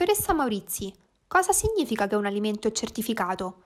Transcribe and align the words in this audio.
Dottoressa 0.00 0.32
Maurizi, 0.32 0.90
cosa 1.26 1.52
significa 1.52 2.06
che 2.06 2.14
un 2.14 2.24
alimento 2.24 2.66
è 2.66 2.72
certificato? 2.72 3.64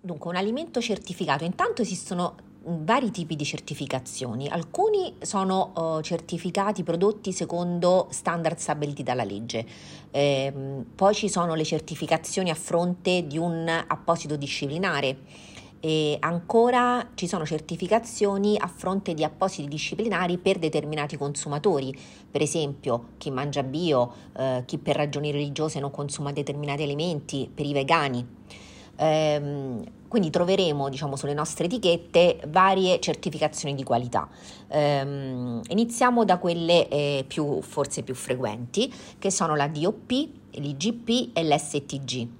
Dunque, 0.00 0.28
un 0.28 0.34
alimento 0.34 0.80
certificato, 0.80 1.44
intanto 1.44 1.82
esistono 1.82 2.34
vari 2.64 3.12
tipi 3.12 3.36
di 3.36 3.44
certificazioni. 3.44 4.48
Alcuni 4.48 5.14
sono 5.20 5.72
uh, 5.72 6.00
certificati 6.00 6.82
prodotti 6.82 7.30
secondo 7.30 8.08
standard 8.10 8.56
stabiliti 8.56 9.04
dalla 9.04 9.22
legge, 9.22 9.64
eh, 10.10 10.52
poi 10.96 11.14
ci 11.14 11.28
sono 11.28 11.54
le 11.54 11.64
certificazioni 11.64 12.50
a 12.50 12.56
fronte 12.56 13.24
di 13.24 13.38
un 13.38 13.68
apposito 13.68 14.34
disciplinare. 14.34 15.16
E 15.80 16.16
ancora 16.20 17.10
ci 17.14 17.28
sono 17.28 17.46
certificazioni 17.46 18.56
a 18.58 18.66
fronte 18.66 19.14
di 19.14 19.22
appositi 19.22 19.68
disciplinari 19.68 20.38
per 20.38 20.58
determinati 20.58 21.16
consumatori, 21.16 21.96
per 22.30 22.42
esempio 22.42 23.10
chi 23.18 23.30
mangia 23.30 23.62
bio, 23.62 24.12
eh, 24.36 24.62
chi 24.66 24.78
per 24.78 24.96
ragioni 24.96 25.30
religiose 25.30 25.78
non 25.78 25.90
consuma 25.90 26.32
determinati 26.32 26.82
alimenti, 26.82 27.48
per 27.52 27.66
i 27.66 27.72
vegani. 27.72 28.26
Ehm, 28.96 29.84
quindi 30.08 30.30
troveremo 30.30 30.88
diciamo, 30.88 31.16
sulle 31.16 31.34
nostre 31.34 31.66
etichette 31.66 32.40
varie 32.48 32.98
certificazioni 32.98 33.74
di 33.74 33.84
qualità. 33.84 34.28
Ehm, 34.68 35.60
iniziamo 35.68 36.24
da 36.24 36.38
quelle 36.38 36.88
eh, 36.88 37.24
più, 37.26 37.60
forse 37.62 38.02
più 38.02 38.14
frequenti, 38.14 38.92
che 39.18 39.30
sono 39.30 39.54
la 39.54 39.68
DOP, 39.68 40.10
l'IGP 40.52 41.36
e 41.36 41.44
l'STG. 41.44 42.37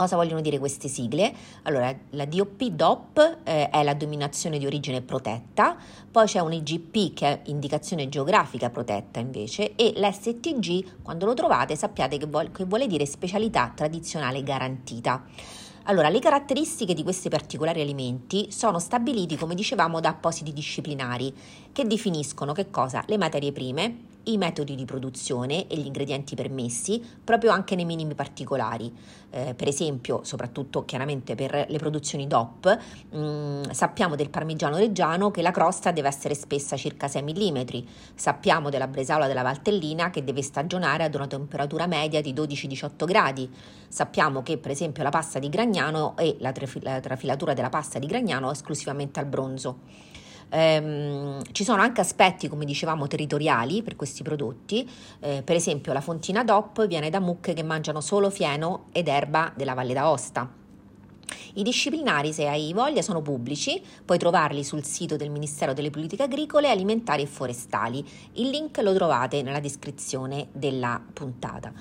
Cosa 0.00 0.16
vogliono 0.16 0.40
dire 0.40 0.58
queste 0.58 0.88
sigle? 0.88 1.30
Allora, 1.64 1.94
la 2.12 2.24
DOP 2.24 2.64
DOP 2.68 3.36
eh, 3.44 3.68
è 3.68 3.82
la 3.82 3.92
dominazione 3.92 4.56
di 4.56 4.64
origine 4.64 5.02
protetta, 5.02 5.76
poi 6.10 6.24
c'è 6.24 6.38
un 6.38 6.54
IGP 6.54 7.12
che 7.12 7.26
è 7.26 7.40
indicazione 7.50 8.08
geografica 8.08 8.70
protetta 8.70 9.20
invece 9.20 9.74
e 9.76 9.92
l'STG, 9.94 11.02
quando 11.02 11.26
lo 11.26 11.34
trovate 11.34 11.76
sappiate 11.76 12.16
che, 12.16 12.24
vuol, 12.24 12.50
che 12.50 12.64
vuole 12.64 12.86
dire 12.86 13.04
specialità 13.04 13.72
tradizionale 13.76 14.42
garantita. 14.42 15.22
Allora, 15.82 16.08
le 16.08 16.18
caratteristiche 16.18 16.94
di 16.94 17.02
questi 17.02 17.28
particolari 17.28 17.82
alimenti 17.82 18.50
sono 18.50 18.78
stabiliti, 18.78 19.36
come 19.36 19.54
dicevamo, 19.54 20.00
da 20.00 20.08
appositi 20.08 20.54
disciplinari 20.54 21.30
che 21.72 21.86
definiscono 21.86 22.54
che 22.54 22.70
cosa? 22.70 23.04
Le 23.06 23.18
materie 23.18 23.52
prime, 23.52 24.09
i 24.24 24.36
metodi 24.36 24.74
di 24.74 24.84
produzione 24.84 25.66
e 25.66 25.76
gli 25.76 25.86
ingredienti 25.86 26.34
permessi, 26.34 27.02
proprio 27.22 27.50
anche 27.50 27.74
nei 27.74 27.84
minimi 27.84 28.14
particolari. 28.14 28.92
Eh, 29.32 29.54
per 29.54 29.68
esempio, 29.68 30.20
soprattutto 30.24 30.84
chiaramente 30.84 31.34
per 31.34 31.66
le 31.68 31.78
produzioni 31.78 32.26
DOP, 32.26 32.78
mh, 33.10 33.18
mm, 33.18 33.62
sappiamo 33.70 34.16
del 34.16 34.28
parmigiano 34.28 34.76
reggiano 34.76 35.30
che 35.30 35.40
la 35.40 35.52
crosta 35.52 35.92
deve 35.92 36.08
essere 36.08 36.34
spessa 36.34 36.76
circa 36.76 37.06
6 37.06 37.22
mm, 37.22 37.60
sappiamo 38.14 38.70
della 38.70 38.88
bresaola 38.88 39.26
della 39.26 39.42
valtellina 39.42 40.10
che 40.10 40.24
deve 40.24 40.42
stagionare 40.42 41.04
ad 41.04 41.14
una 41.14 41.26
temperatura 41.26 41.86
media 41.86 42.20
di 42.20 42.34
12-18 42.34 43.04
gradi, 43.04 43.48
sappiamo 43.88 44.42
che 44.42 44.58
per 44.58 44.72
esempio 44.72 45.02
la 45.02 45.10
pasta 45.10 45.38
di 45.38 45.48
Gragnano 45.48 46.16
e 46.16 46.36
la, 46.40 46.52
trafil- 46.52 46.82
la 46.82 47.00
trafilatura 47.00 47.54
della 47.54 47.68
pasta 47.68 47.98
di 47.98 48.06
Gragnano 48.06 48.50
esclusivamente 48.50 49.20
al 49.20 49.26
bronzo. 49.26 49.78
Ehm, 50.50 51.42
ci 51.52 51.64
sono 51.64 51.80
anche 51.80 52.00
aspetti, 52.00 52.48
come 52.48 52.64
dicevamo, 52.64 53.06
territoriali 53.06 53.82
per 53.82 53.96
questi 53.96 54.22
prodotti, 54.22 54.88
eh, 55.20 55.42
per 55.42 55.56
esempio 55.56 55.92
la 55.92 56.00
fontina 56.00 56.44
DOP 56.44 56.86
viene 56.86 57.10
da 57.10 57.20
mucche 57.20 57.54
che 57.54 57.62
mangiano 57.62 58.00
solo 58.00 58.30
fieno 58.30 58.86
ed 58.92 59.08
erba 59.08 59.52
della 59.56 59.74
Valle 59.74 59.94
d'Aosta. 59.94 60.58
I 61.54 61.62
disciplinari, 61.62 62.32
se 62.32 62.46
hai 62.46 62.72
voglia, 62.72 63.02
sono 63.02 63.22
pubblici, 63.22 63.82
puoi 64.04 64.18
trovarli 64.18 64.62
sul 64.64 64.84
sito 64.84 65.16
del 65.16 65.30
Ministero 65.30 65.72
delle 65.72 65.90
Politiche 65.90 66.24
Agricole, 66.24 66.70
Alimentari 66.70 67.22
e 67.22 67.26
Forestali. 67.26 68.04
Il 68.34 68.50
link 68.50 68.78
lo 68.78 68.94
trovate 68.94 69.42
nella 69.42 69.60
descrizione 69.60 70.48
della 70.52 71.00
puntata. 71.12 71.72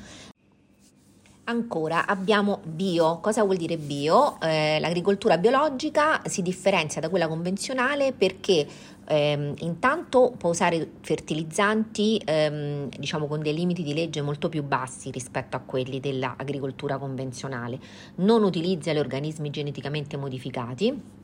Ancora 1.50 2.06
abbiamo 2.06 2.60
bio. 2.64 3.18
Cosa 3.22 3.44
vuol 3.44 3.58
dire 3.58 3.76
bio? 3.78 4.40
Eh, 4.40 4.78
l'agricoltura 4.80 5.40
biologica 5.40 6.22
si 6.26 6.44
differenzia 6.44 7.02
da 7.02 7.10
quella 7.10 7.28
convenzionale 7.28 8.14
perché 8.14 8.68
ehm, 9.08 9.56
intanto 9.62 10.32
può 10.38 10.52
usare 10.52 10.88
fertilizzanti 11.02 12.22
ehm, 12.24 12.90
diciamo 12.96 13.26
con 13.26 13.42
dei 13.42 13.56
limiti 13.56 13.82
di 13.82 13.96
legge 13.96 14.22
molto 14.22 14.48
più 14.48 14.62
bassi 14.62 15.10
rispetto 15.10 15.56
a 15.56 15.62
quelli 15.62 16.00
dell'agricoltura 16.00 17.00
convenzionale, 17.00 17.80
non 18.18 18.44
utilizza 18.44 18.94
gli 18.94 19.00
organismi 19.00 19.50
geneticamente 19.50 20.18
modificati 20.18 21.19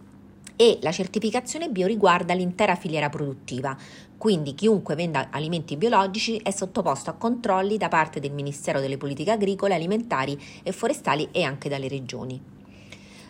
e 0.55 0.79
la 0.81 0.91
certificazione 0.91 1.69
bio 1.69 1.87
riguarda 1.87 2.33
l'intera 2.33 2.75
filiera 2.75 3.09
produttiva, 3.09 3.77
quindi 4.17 4.55
chiunque 4.55 4.95
venda 4.95 5.27
alimenti 5.29 5.75
biologici 5.77 6.37
è 6.37 6.51
sottoposto 6.51 7.09
a 7.09 7.13
controlli 7.13 7.77
da 7.77 7.89
parte 7.89 8.19
del 8.19 8.31
Ministero 8.31 8.79
delle 8.79 8.97
Politiche 8.97 9.31
Agricole, 9.31 9.75
Alimentari 9.75 10.39
e 10.63 10.71
Forestali 10.71 11.29
e 11.31 11.43
anche 11.43 11.69
dalle 11.69 11.87
regioni. 11.87 12.54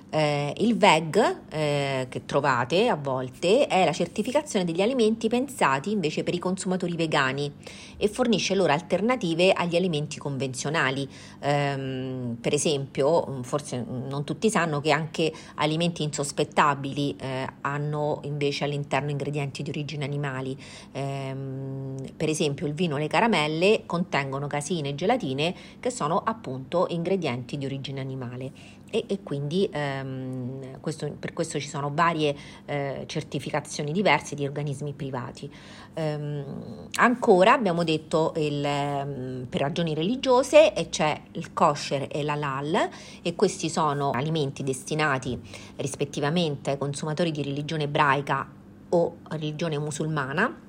Eh, 0.10 0.54
il 0.60 0.78
VEG 0.78 1.38
eh, 1.50 2.06
che 2.10 2.26
trovate 2.26 2.88
a 2.88 2.96
volte 2.96 3.68
è 3.68 3.84
la 3.84 3.92
certificazione 3.92 4.64
degli 4.64 4.82
alimenti 4.82 5.28
pensati 5.28 5.92
invece 5.92 6.24
per 6.24 6.34
i 6.34 6.40
consumatori 6.40 6.96
vegani 6.96 7.52
e 7.98 8.08
fornisce 8.08 8.56
loro 8.56 8.72
alternative 8.72 9.52
agli 9.52 9.76
alimenti 9.76 10.18
convenzionali. 10.18 11.08
Eh, 11.40 12.34
per 12.40 12.54
esempio, 12.54 13.42
forse 13.44 13.84
non 13.86 14.24
tutti 14.24 14.50
sanno 14.50 14.80
che 14.80 14.92
anche 14.92 15.34
alimenti 15.56 16.04
insospettabili 16.04 17.16
eh, 17.20 17.48
hanno 17.62 18.22
invece 18.24 18.64
all'interno 18.64 19.10
ingredienti 19.10 19.64
di 19.64 19.70
origine 19.70 20.06
animali. 20.06 20.58
Ehm, 20.94 21.96
per 22.16 22.30
esempio, 22.30 22.68
il 22.68 22.74
vino 22.74 22.96
e 22.98 23.00
le 23.00 23.08
caramelle 23.08 23.84
contengono 23.86 24.48
casine 24.48 24.90
e 24.90 24.96
gelatine 24.96 25.54
che 25.80 25.90
sono 25.90 26.22
appunto 26.24 26.88
ingredienti 26.90 27.58
di 27.58 27.66
origine 27.66 28.00
animale 28.00 28.76
e, 28.90 29.06
e 29.08 29.24
quindi 29.24 29.70
ehm, 29.72 30.80
questo, 30.80 31.12
per 31.20 31.34
questo 31.34 31.60
ci 31.60 31.68
sono 31.68 31.92
varie 31.94 32.36
eh, 32.66 33.04
certificazioni 33.08 33.92
diverse 33.92 34.36
di 34.36 34.46
organismi 34.46 34.94
privati. 34.94 35.52
Ehm, 35.94 36.90
ancora 36.96 37.54
abbiamo 37.54 37.84
detto 37.84 38.34
il, 38.38 38.64
ehm, 38.64 39.48
per 39.50 39.62
ragioni 39.62 39.94
religiose 39.94 40.74
e 40.74 40.90
c'è 40.90 41.20
il 41.34 41.54
kosher 41.54 42.08
e 42.12 42.24
l'halal 42.24 42.90
e 43.22 43.36
questi 43.36 43.70
sono 43.70 44.12
alimenti 44.12 44.64
destinati 44.64 45.40
rispettivamente 45.78 46.72
ai 46.72 46.78
consumatori 46.78 47.32
di 47.32 47.44
religione 47.44 47.84
ebraica 47.84 48.48
o 48.90 49.18
religione 49.30 49.78
musulmana 49.78 50.64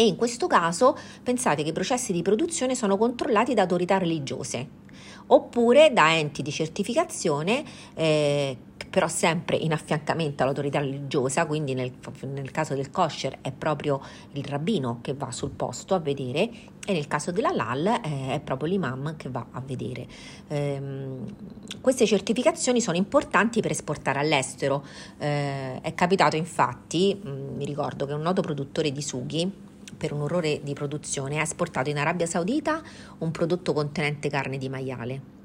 e 0.00 0.06
in 0.06 0.16
questo 0.16 0.46
caso 0.46 0.96
pensate 1.22 1.62
che 1.62 1.68
i 1.68 1.72
processi 1.74 2.10
di 2.10 2.22
produzione 2.22 2.74
sono 2.74 2.96
controllati 2.96 3.52
da 3.52 3.60
autorità 3.60 3.98
religiose 3.98 4.66
oppure 5.26 5.92
da 5.92 6.16
enti 6.16 6.40
di 6.40 6.50
certificazione 6.50 7.62
eh, 7.92 8.56
però 8.88 9.08
sempre 9.08 9.56
in 9.56 9.72
affiancamento 9.72 10.42
all'autorità 10.42 10.80
religiosa, 10.80 11.44
quindi 11.44 11.74
nel, 11.74 11.92
nel, 12.32 12.50
caso 12.50 12.74
del 12.74 12.90
kosher 12.90 13.38
è 13.42 13.52
proprio 13.52 14.00
il 14.32 14.44
rabbino 14.44 15.00
che 15.02 15.12
va 15.12 15.30
sul 15.30 15.50
posto 15.50 15.94
a 15.94 15.98
vedere 15.98 16.50
e 16.84 16.92
nel 16.92 17.06
caso 17.06 17.30
dell'halal 17.30 17.86
eh, 18.02 18.32
è 18.32 18.40
proprio 18.42 18.68
l'imam 18.68 19.16
che 19.16 19.28
va 19.28 19.46
a 19.50 19.60
vedere. 19.60 20.08
Ehm, 20.48 21.24
queste 21.82 22.06
certificazioni 22.06 22.80
sono 22.80 22.96
importanti 22.96 23.60
per 23.60 23.70
esportare 23.70 24.18
all'estero. 24.18 24.82
Eh, 25.18 25.80
è 25.82 25.94
capitato 25.94 26.36
infatti, 26.36 27.20
mm, 27.22 27.56
mi 27.56 27.66
ricordo 27.66 28.06
che 28.06 28.14
un 28.14 28.22
noto 28.22 28.40
produttore 28.40 28.90
di 28.90 29.02
sughi 29.02 29.68
per 29.96 30.12
un 30.12 30.22
orrore 30.22 30.60
di 30.62 30.72
produzione, 30.72 31.38
ha 31.38 31.42
esportato 31.42 31.90
in 31.90 31.98
Arabia 31.98 32.26
Saudita 32.26 32.82
un 33.18 33.30
prodotto 33.30 33.72
contenente 33.72 34.28
carne 34.28 34.58
di 34.58 34.68
maiale 34.68 35.38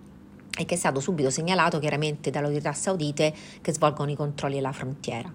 e 0.57 0.65
che 0.65 0.75
è 0.75 0.77
stato 0.77 0.99
subito 0.99 1.29
segnalato 1.29 1.79
chiaramente 1.79 2.29
dalle 2.29 2.45
autorità 2.45 2.73
saudite 2.73 3.33
che 3.61 3.73
svolgono 3.73 4.11
i 4.11 4.15
controlli 4.15 4.57
alla 4.57 4.71
frontiera. 4.71 5.31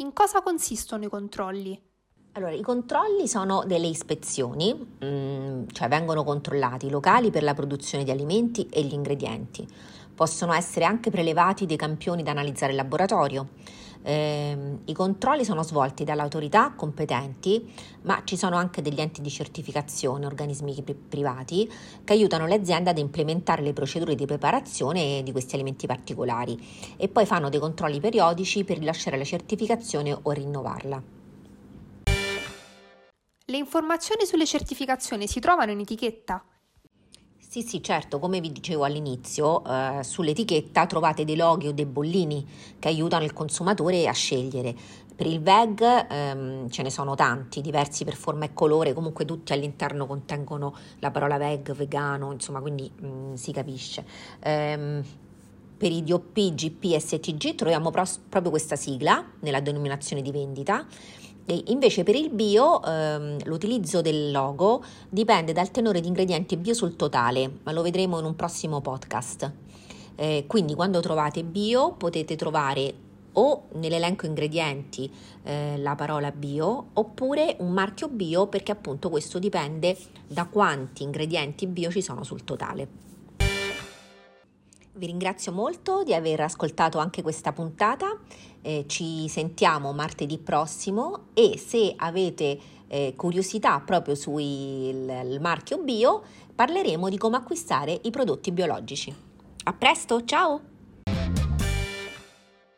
In 0.00 0.12
cosa 0.12 0.42
consistono 0.42 1.04
i 1.04 1.08
controlli? 1.08 1.80
Allora, 2.32 2.52
i 2.52 2.62
controlli 2.62 3.26
sono 3.26 3.64
delle 3.66 3.88
ispezioni, 3.88 4.72
mm, 5.04 5.64
cioè 5.72 5.88
vengono 5.88 6.22
controllati 6.22 6.86
i 6.86 6.90
locali 6.90 7.30
per 7.30 7.42
la 7.42 7.54
produzione 7.54 8.04
di 8.04 8.12
alimenti 8.12 8.68
e 8.70 8.82
gli 8.82 8.92
ingredienti. 8.92 9.66
Possono 10.18 10.52
essere 10.52 10.84
anche 10.84 11.10
prelevati 11.10 11.64
dei 11.64 11.76
campioni 11.76 12.24
da 12.24 12.32
analizzare 12.32 12.72
in 12.72 12.78
laboratorio 12.78 13.46
eh, 14.02 14.78
I 14.84 14.92
controlli 14.92 15.44
sono 15.44 15.62
svolti 15.62 16.04
dalle 16.04 16.22
autorità 16.22 16.72
competenti, 16.74 17.72
ma 18.02 18.22
ci 18.24 18.36
sono 18.36 18.56
anche 18.56 18.82
degli 18.82 19.00
enti 19.00 19.20
di 19.20 19.30
certificazione, 19.30 20.26
organismi 20.26 20.74
privati, 21.08 21.70
che 22.04 22.12
aiutano 22.12 22.46
le 22.46 22.54
aziende 22.54 22.90
ad 22.90 22.98
implementare 22.98 23.62
le 23.62 23.72
procedure 23.72 24.14
di 24.14 24.26
preparazione 24.26 25.22
di 25.22 25.32
questi 25.32 25.54
alimenti 25.54 25.86
particolari 25.86 26.58
e 26.96 27.08
poi 27.08 27.26
fanno 27.26 27.48
dei 27.48 27.60
controlli 27.60 28.00
periodici 28.00 28.64
per 28.64 28.78
rilasciare 28.78 29.18
la 29.18 29.24
certificazione 29.24 30.16
o 30.20 30.30
rinnovarla. 30.30 31.02
Le 33.50 33.56
informazioni 33.56 34.26
sulle 34.26 34.44
certificazioni 34.44 35.26
si 35.26 35.40
trovano 35.40 35.70
in 35.70 35.80
etichetta? 35.80 36.44
Sì, 37.50 37.62
sì, 37.62 37.82
certo, 37.82 38.18
come 38.18 38.40
vi 38.40 38.52
dicevo 38.52 38.84
all'inizio, 38.84 39.64
eh, 39.64 40.00
sull'etichetta 40.02 40.84
trovate 40.84 41.24
dei 41.24 41.34
loghi 41.34 41.68
o 41.68 41.72
dei 41.72 41.86
bollini 41.86 42.46
che 42.78 42.88
aiutano 42.88 43.24
il 43.24 43.32
consumatore 43.32 44.06
a 44.06 44.12
scegliere. 44.12 44.76
Per 45.16 45.26
il 45.26 45.40
VEG 45.40 46.06
ehm, 46.10 46.68
ce 46.68 46.82
ne 46.82 46.90
sono 46.90 47.14
tanti, 47.14 47.62
diversi 47.62 48.04
per 48.04 48.16
forma 48.16 48.44
e 48.44 48.52
colore, 48.52 48.92
comunque 48.92 49.24
tutti 49.24 49.54
all'interno 49.54 50.06
contengono 50.06 50.76
la 50.98 51.10
parola 51.10 51.38
VEG, 51.38 51.72
vegano, 51.72 52.32
insomma, 52.32 52.60
quindi 52.60 52.92
mh, 52.94 53.06
mm, 53.06 53.32
si 53.32 53.50
capisce. 53.50 54.04
Ehm, 54.40 55.02
per 55.78 55.90
i 55.90 56.04
DOP, 56.04 56.52
GP 56.52 56.84
e 56.92 57.00
STG 57.00 57.54
troviamo 57.54 57.90
pros- 57.90 58.20
proprio 58.28 58.50
questa 58.50 58.76
sigla 58.76 59.24
nella 59.40 59.60
denominazione 59.60 60.20
di 60.20 60.30
vendita. 60.30 60.86
E 61.50 61.62
invece 61.68 62.02
per 62.02 62.14
il 62.14 62.28
bio 62.28 62.84
ehm, 62.84 63.38
l'utilizzo 63.44 64.02
del 64.02 64.30
logo 64.30 64.84
dipende 65.08 65.54
dal 65.54 65.70
tenore 65.70 66.02
di 66.02 66.06
ingredienti 66.06 66.58
bio 66.58 66.74
sul 66.74 66.94
totale, 66.94 67.50
ma 67.62 67.72
lo 67.72 67.80
vedremo 67.80 68.18
in 68.18 68.26
un 68.26 68.36
prossimo 68.36 68.82
podcast. 68.82 69.50
Eh, 70.14 70.44
quindi 70.46 70.74
quando 70.74 71.00
trovate 71.00 71.44
bio 71.44 71.92
potete 71.92 72.36
trovare 72.36 72.92
o 73.32 73.68
nell'elenco 73.76 74.26
ingredienti 74.26 75.10
eh, 75.44 75.78
la 75.78 75.94
parola 75.94 76.30
bio 76.32 76.88
oppure 76.92 77.56
un 77.60 77.70
marchio 77.70 78.08
bio 78.08 78.46
perché 78.48 78.72
appunto 78.72 79.08
questo 79.08 79.38
dipende 79.38 79.96
da 80.26 80.44
quanti 80.44 81.02
ingredienti 81.02 81.66
bio 81.66 81.90
ci 81.90 82.02
sono 82.02 82.24
sul 82.24 82.44
totale. 82.44 82.88
Vi 84.98 85.06
ringrazio 85.06 85.52
molto 85.52 86.02
di 86.02 86.12
aver 86.12 86.40
ascoltato 86.40 86.98
anche 86.98 87.22
questa 87.22 87.52
puntata, 87.52 88.18
eh, 88.62 88.84
ci 88.88 89.28
sentiamo 89.28 89.92
martedì 89.92 90.38
prossimo 90.38 91.26
e 91.34 91.56
se 91.56 91.94
avete 91.96 92.58
eh, 92.88 93.14
curiosità 93.16 93.78
proprio 93.78 94.16
sul 94.16 95.38
marchio 95.40 95.78
bio 95.78 96.24
parleremo 96.52 97.08
di 97.08 97.16
come 97.16 97.36
acquistare 97.36 97.96
i 98.02 98.10
prodotti 98.10 98.50
biologici. 98.50 99.14
A 99.62 99.72
presto, 99.72 100.24
ciao! 100.24 100.67